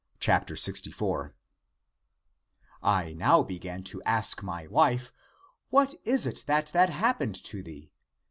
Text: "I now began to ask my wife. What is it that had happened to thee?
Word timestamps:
"I 2.81 3.13
now 3.15 3.43
began 3.43 3.83
to 3.83 4.01
ask 4.01 4.41
my 4.41 4.65
wife. 4.65 5.13
What 5.69 5.93
is 6.03 6.25
it 6.25 6.43
that 6.47 6.71
had 6.71 6.89
happened 6.89 7.35
to 7.43 7.61
thee? 7.61 7.91